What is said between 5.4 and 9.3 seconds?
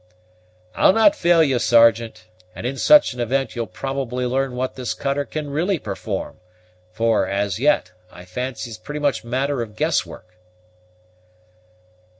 really perform; for, as yet, I fancy it is pretty much